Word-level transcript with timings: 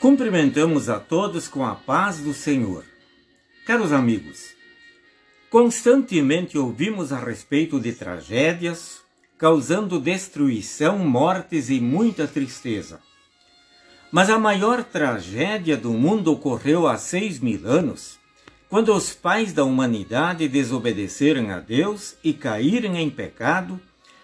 Cumprimentamos 0.00 0.88
a 0.88 1.00
todos 1.00 1.48
com 1.48 1.66
a 1.66 1.74
paz 1.74 2.18
do 2.18 2.32
Senhor. 2.32 2.84
Caros 3.66 3.92
amigos, 3.92 4.50
constantemente 5.50 6.56
ouvimos 6.56 7.12
a 7.12 7.18
respeito 7.18 7.80
de 7.80 7.92
tragédias, 7.92 9.00
causando 9.36 9.98
destruição, 9.98 11.00
mortes 11.00 11.68
e 11.68 11.80
muita 11.80 12.28
tristeza. 12.28 13.00
Mas 14.12 14.30
a 14.30 14.38
maior 14.38 14.84
tragédia 14.84 15.76
do 15.76 15.90
mundo 15.90 16.32
ocorreu 16.32 16.86
há 16.86 16.96
seis 16.96 17.40
mil 17.40 17.66
anos, 17.66 18.20
quando 18.68 18.94
os 18.94 19.12
pais 19.12 19.52
da 19.52 19.64
humanidade 19.64 20.48
desobedeceram 20.48 21.50
a 21.50 21.58
Deus 21.58 22.14
e 22.22 22.32
caíram 22.32 22.94
em 22.94 23.10
pecado, 23.10 23.80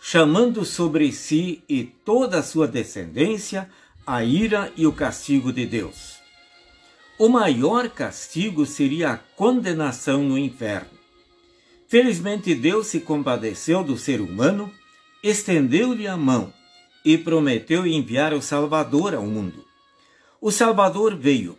chamando 0.00 0.64
sobre 0.64 1.12
si 1.12 1.62
e 1.68 1.84
toda 1.84 2.38
a 2.38 2.42
sua 2.42 2.66
descendência 2.66 3.68
a 4.10 4.24
ira 4.24 4.72
e 4.74 4.86
o 4.86 4.92
castigo 4.92 5.52
de 5.52 5.66
Deus. 5.66 6.16
O 7.18 7.28
maior 7.28 7.90
castigo 7.90 8.64
seria 8.64 9.10
a 9.10 9.18
condenação 9.18 10.22
no 10.22 10.38
inferno. 10.38 10.88
Felizmente, 11.88 12.54
Deus 12.54 12.86
se 12.86 13.00
compadeceu 13.00 13.84
do 13.84 13.98
ser 13.98 14.22
humano, 14.22 14.72
estendeu-lhe 15.22 16.08
a 16.08 16.16
mão 16.16 16.50
e 17.04 17.18
prometeu 17.18 17.86
enviar 17.86 18.32
o 18.32 18.40
Salvador 18.40 19.14
ao 19.14 19.26
mundo. 19.26 19.62
O 20.40 20.50
Salvador 20.50 21.14
veio, 21.14 21.58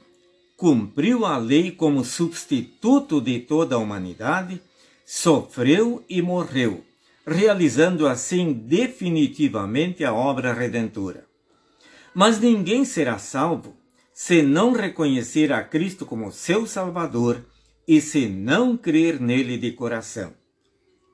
cumpriu 0.57 1.27
a 1.27 1.37
lei 1.37 1.69
como 1.69 2.03
substituto 2.03 3.21
de 3.21 3.37
toda 3.37 3.75
a 3.75 3.77
humanidade, 3.77 4.59
sofreu 5.05 6.03
e 6.09 6.19
morreu, 6.19 6.83
realizando 7.27 8.07
assim 8.07 8.51
definitivamente 8.51 10.03
a 10.03 10.11
obra 10.11 10.51
redentora. 10.51 11.28
Mas 12.13 12.39
ninguém 12.39 12.83
será 12.85 13.17
salvo 13.17 13.75
se 14.13 14.41
não 14.41 14.73
reconhecer 14.73 15.53
a 15.53 15.63
Cristo 15.63 16.05
como 16.05 16.31
seu 16.31 16.65
Salvador 16.65 17.45
e 17.87 18.01
se 18.01 18.27
não 18.27 18.75
crer 18.75 19.19
nele 19.19 19.57
de 19.57 19.71
coração. 19.71 20.33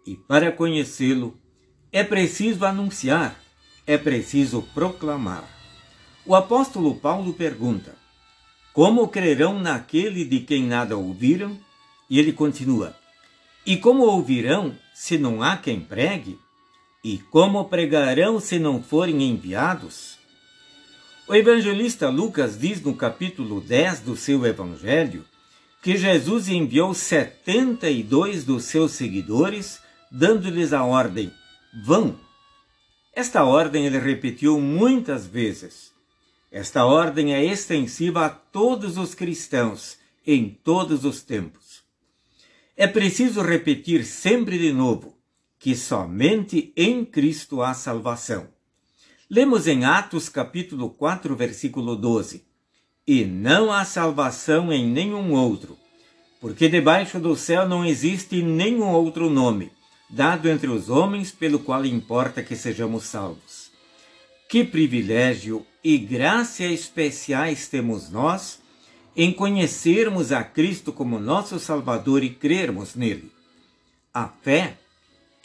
E 0.06 0.16
para 0.16 0.52
conhecê-lo, 0.52 1.40
é 1.92 2.04
preciso 2.04 2.66
anunciar, 2.66 3.40
é 3.88 3.98
preciso 3.98 4.62
proclamar. 4.74 5.48
O 6.26 6.36
apóstolo 6.36 6.96
Paulo 6.96 7.34
pergunta: 7.34 7.96
Como 8.74 9.08
crerão 9.08 9.60
naquele 9.60 10.26
de 10.26 10.40
quem 10.40 10.64
nada 10.64 10.98
ouviram? 10.98 11.58
E 12.10 12.20
ele 12.20 12.34
continua: 12.34 12.96
E 13.66 13.78
como 13.78 14.04
ouvirão 14.04 14.76
se 14.94 15.18
não 15.18 15.42
há 15.42 15.58
quem 15.58 15.80
pregue? 15.80 16.40
E 17.04 17.20
como 17.20 17.66
pregarão 17.66 18.40
se 18.40 18.58
não 18.58 18.82
forem 18.82 19.22
enviados? 19.24 20.18
O 21.28 21.34
evangelista 21.34 22.08
Lucas 22.08 22.60
diz 22.60 22.80
no 22.84 22.96
capítulo 22.96 23.60
10 23.60 24.02
do 24.02 24.16
seu 24.16 24.46
evangelho 24.46 25.26
que 25.82 25.98
Jesus 25.98 26.48
enviou 26.48 26.94
72 26.94 28.44
dos 28.44 28.66
seus 28.66 28.92
seguidores, 28.92 29.80
dando-lhes 30.12 30.72
a 30.72 30.84
ordem: 30.84 31.34
vão. 31.84 32.20
Esta 33.12 33.44
ordem 33.44 33.88
ele 33.88 33.98
repetiu 33.98 34.62
muitas 34.62 35.26
vezes. 35.26 35.92
Esta 36.52 36.86
ordem 36.86 37.34
é 37.34 37.44
extensiva 37.44 38.28
a 38.28 38.30
todos 38.30 38.96
os 38.96 39.16
cristãos, 39.16 39.98
em 40.28 40.48
todos 40.64 41.06
os 41.06 41.24
tempos. 41.24 41.84
É 42.78 42.86
preciso 42.86 43.42
repetir 43.42 44.06
sempre 44.06 44.60
de 44.60 44.72
novo 44.72 45.18
que 45.58 45.76
somente 45.76 46.72
em 46.78 47.04
Cristo 47.04 47.64
há 47.64 47.74
salvação. 47.74 48.55
Lemos 49.28 49.66
em 49.66 49.86
Atos 49.86 50.30
capítulo 50.30 50.88
4, 50.92 51.36
versículo 51.36 51.96
12: 51.96 52.44
E 53.08 53.26
não 53.26 53.72
há 53.72 53.84
salvação 53.84 54.72
em 54.72 54.86
nenhum 54.86 55.34
outro, 55.34 55.76
porque 56.40 56.70
debaixo 56.70 57.20
do 57.20 57.36
céu 57.36 57.68
não 57.68 57.84
existe 57.84 58.44
nenhum 58.44 58.88
outro 58.92 59.28
nome, 59.28 59.72
dado 60.08 60.48
entre 60.48 60.68
os 60.68 60.92
homens 60.92 61.32
pelo 61.32 61.58
qual 61.58 61.84
importa 61.88 62.44
que 62.44 62.56
sejamos 62.56 63.06
salvos. 63.06 63.72
Que 64.48 64.64
privilégio 64.64 65.66
e 65.84 65.98
graça 65.98 66.64
especiais 66.64 67.68
temos 67.68 68.12
nós 68.12 68.62
em 69.16 69.34
conhecermos 69.34 70.32
a 70.32 70.44
Cristo 70.44 70.94
como 70.94 71.18
nosso 71.18 71.60
Salvador 71.60 72.24
e 72.24 72.30
crermos 72.30 72.94
nele. 72.94 73.32
A 74.14 74.28
fé 74.28 74.78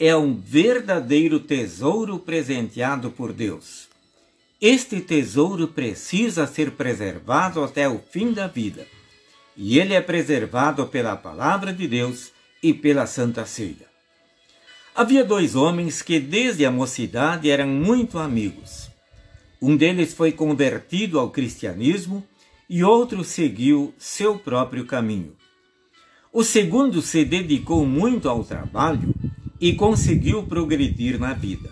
é 0.03 0.15
um 0.15 0.35
verdadeiro 0.35 1.39
tesouro 1.39 2.17
presenteado 2.17 3.11
por 3.11 3.31
Deus. 3.31 3.87
Este 4.59 4.99
tesouro 4.99 5.67
precisa 5.67 6.47
ser 6.47 6.71
preservado 6.71 7.63
até 7.63 7.87
o 7.87 7.99
fim 7.99 8.31
da 8.33 8.47
vida, 8.47 8.87
e 9.55 9.77
ele 9.77 9.93
é 9.93 10.01
preservado 10.01 10.87
pela 10.87 11.15
palavra 11.15 11.71
de 11.71 11.87
Deus 11.87 12.31
e 12.63 12.73
pela 12.73 13.05
Santa 13.05 13.45
Ceia. 13.45 13.85
Havia 14.95 15.23
dois 15.23 15.55
homens 15.55 16.01
que 16.01 16.19
desde 16.19 16.65
a 16.65 16.71
mocidade 16.71 17.51
eram 17.51 17.67
muito 17.67 18.17
amigos. 18.17 18.89
Um 19.61 19.77
deles 19.77 20.15
foi 20.15 20.31
convertido 20.31 21.19
ao 21.19 21.29
cristianismo 21.29 22.25
e 22.67 22.83
outro 22.83 23.23
seguiu 23.23 23.93
seu 23.99 24.39
próprio 24.39 24.83
caminho. 24.83 25.35
O 26.33 26.43
segundo 26.43 27.03
se 27.03 27.23
dedicou 27.23 27.85
muito 27.85 28.27
ao 28.27 28.43
trabalho 28.43 29.13
e 29.61 29.73
conseguiu 29.73 30.41
progredir 30.41 31.19
na 31.19 31.33
vida. 31.33 31.69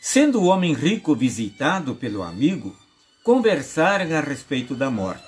Sendo 0.00 0.42
o 0.42 0.46
homem 0.46 0.74
rico 0.74 1.14
visitado 1.14 1.94
pelo 1.94 2.24
amigo, 2.24 2.76
conversaram 3.22 4.16
a 4.16 4.20
respeito 4.20 4.74
da 4.74 4.90
morte. 4.90 5.22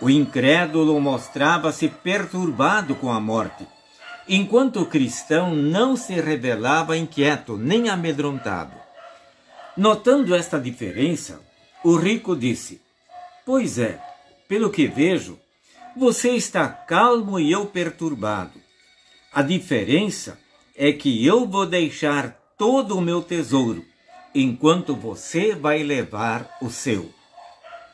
O 0.00 0.10
incrédulo 0.10 1.00
mostrava-se 1.00 1.88
perturbado 1.88 2.94
com 2.96 3.10
a 3.10 3.18
morte, 3.18 3.66
enquanto 4.28 4.82
o 4.82 4.86
cristão 4.86 5.54
não 5.54 5.96
se 5.96 6.20
revelava 6.20 6.96
inquieto 6.96 7.56
nem 7.56 7.88
amedrontado. 7.88 8.76
Notando 9.76 10.34
esta 10.34 10.60
diferença, 10.60 11.40
o 11.82 11.96
rico 11.96 12.36
disse: 12.36 12.80
Pois 13.46 13.78
é, 13.78 13.98
pelo 14.46 14.70
que 14.70 14.86
vejo, 14.86 15.38
você 15.96 16.30
está 16.30 16.68
calmo 16.68 17.40
e 17.40 17.50
eu 17.50 17.66
perturbado. 17.66 18.60
A 19.32 19.42
diferença 19.42 20.38
é 20.76 20.92
que 20.92 21.24
eu 21.24 21.46
vou 21.46 21.66
deixar 21.66 22.36
todo 22.58 22.96
o 22.96 23.00
meu 23.00 23.22
tesouro, 23.22 23.84
enquanto 24.34 24.94
você 24.94 25.54
vai 25.54 25.82
levar 25.82 26.58
o 26.60 26.68
seu. 26.68 27.12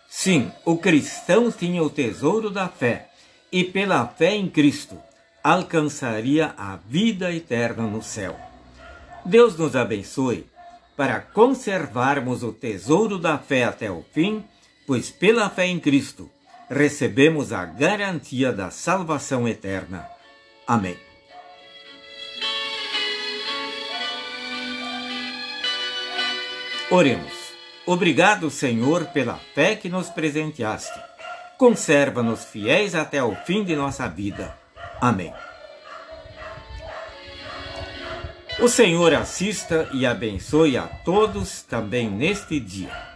Sim, 0.09 0.51
o 0.65 0.77
cristão 0.77 1.53
tinha 1.53 1.83
o 1.83 1.91
tesouro 1.91 2.51
da 2.51 2.69
fé, 2.69 3.11
e 3.53 3.65
pela 3.65 4.07
fé 4.07 4.35
em 4.35 4.49
Cristo 4.49 4.99
alcançaria 5.43 6.55
a 6.57 6.77
vida 6.77 7.33
eterna 7.33 7.87
no 7.87 8.03
céu. 8.03 8.37
Deus 9.25 9.57
nos 9.57 9.77
abençoe 9.77 10.47
para 10.97 11.21
conservarmos 11.21 12.43
o 12.43 12.53
tesouro 12.53 13.19
da 13.19 13.39
fé 13.39 13.65
até 13.65 13.91
o 13.91 14.05
fim, 14.13 14.45
pois 14.87 15.11
pela 15.11 15.49
fé 15.49 15.67
em 15.67 15.79
Cristo 15.79 16.31
recebemos 16.69 17.53
a 17.53 17.65
garantia 17.65 18.53
da 18.53 18.71
salvação 18.71 19.49
eterna. 19.49 20.07
Amém. 20.67 21.10
Oremos. 26.91 27.33
Obrigado, 27.87 28.51
Senhor, 28.51 29.07
pela 29.07 29.39
fé 29.55 29.77
que 29.77 29.89
nos 29.89 30.11
presenteaste. 30.11 30.99
Conserva-nos 31.57 32.45
fiéis 32.45 32.97
até 32.97 33.23
o 33.23 33.35
fim 33.45 33.63
de 33.63 33.77
nossa 33.77 34.09
vida. 34.09 34.57
Amém. 35.01 35.33
O 38.59 38.69
Senhor 38.69 39.15
assista 39.15 39.89
e 39.93 40.05
abençoe 40.05 40.77
a 40.77 40.83
todos 40.83 41.63
também 41.63 42.11
neste 42.11 42.59
dia. 42.59 43.10